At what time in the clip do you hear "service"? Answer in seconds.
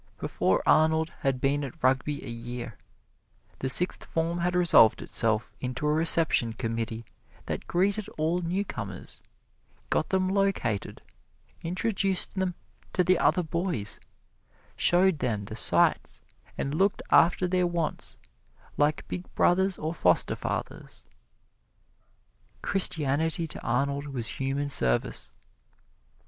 24.71-25.31